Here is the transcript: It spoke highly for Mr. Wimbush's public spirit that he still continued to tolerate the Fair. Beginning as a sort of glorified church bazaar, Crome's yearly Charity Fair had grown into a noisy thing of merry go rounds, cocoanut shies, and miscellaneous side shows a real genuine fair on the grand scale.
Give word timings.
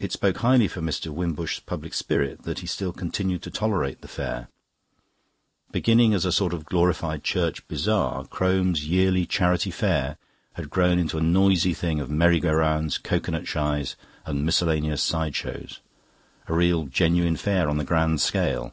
It 0.00 0.12
spoke 0.12 0.38
highly 0.38 0.66
for 0.66 0.80
Mr. 0.80 1.12
Wimbush's 1.12 1.60
public 1.60 1.92
spirit 1.92 2.44
that 2.44 2.60
he 2.60 2.66
still 2.66 2.90
continued 2.90 3.42
to 3.42 3.50
tolerate 3.50 4.00
the 4.00 4.08
Fair. 4.08 4.48
Beginning 5.70 6.14
as 6.14 6.24
a 6.24 6.32
sort 6.32 6.54
of 6.54 6.64
glorified 6.64 7.22
church 7.22 7.68
bazaar, 7.68 8.24
Crome's 8.28 8.88
yearly 8.88 9.26
Charity 9.26 9.70
Fair 9.70 10.16
had 10.54 10.70
grown 10.70 10.98
into 10.98 11.18
a 11.18 11.22
noisy 11.22 11.74
thing 11.74 12.00
of 12.00 12.08
merry 12.08 12.40
go 12.40 12.54
rounds, 12.54 12.96
cocoanut 12.96 13.46
shies, 13.46 13.94
and 14.24 14.42
miscellaneous 14.46 15.02
side 15.02 15.36
shows 15.36 15.80
a 16.46 16.54
real 16.54 16.86
genuine 16.86 17.36
fair 17.36 17.68
on 17.68 17.76
the 17.76 17.84
grand 17.84 18.22
scale. 18.22 18.72